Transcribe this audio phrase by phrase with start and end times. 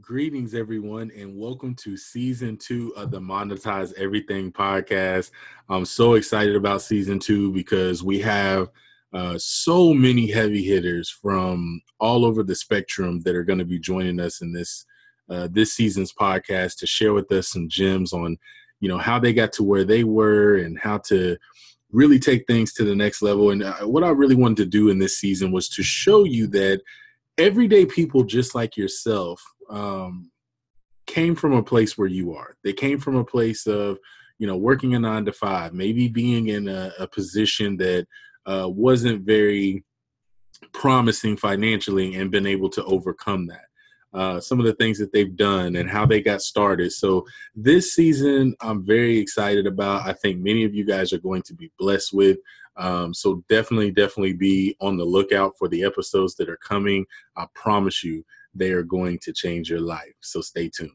[0.00, 5.30] Greetings, everyone, and welcome to season two of the Monetize Everything podcast.
[5.70, 8.68] I'm so excited about season two because we have
[9.14, 13.78] uh, so many heavy hitters from all over the spectrum that are going to be
[13.78, 14.84] joining us in this
[15.30, 18.36] uh, this season's podcast to share with us some gems on,
[18.80, 21.36] you know, how they got to where they were and how to
[21.92, 23.50] really take things to the next level.
[23.50, 26.46] And uh, what I really wanted to do in this season was to show you
[26.48, 26.82] that
[27.38, 30.30] everyday people just like yourself um,
[31.06, 32.56] came from a place where you are.
[32.62, 33.98] They came from a place of,
[34.38, 38.06] you know, working a nine to five, maybe being in a, a position that
[38.46, 39.84] uh, wasn't very
[40.72, 43.64] promising financially and been able to overcome that.
[44.14, 46.90] Uh, some of the things that they've done and how they got started.
[46.92, 50.08] So, this season, I'm very excited about.
[50.08, 52.38] I think many of you guys are going to be blessed with.
[52.78, 57.04] Um, so, definitely, definitely be on the lookout for the episodes that are coming.
[57.36, 58.24] I promise you,
[58.58, 60.14] they are going to change your life.
[60.20, 60.86] So, stay tuned.